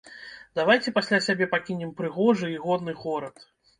Давайце 0.59 0.93
пасля 0.95 1.19
сябе 1.27 1.47
пакінем 1.53 1.91
прыгожы 1.99 2.47
і 2.55 2.59
годны 2.65 2.97
горад. 3.03 3.35